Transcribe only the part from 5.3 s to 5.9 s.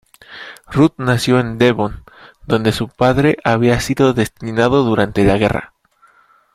guerra.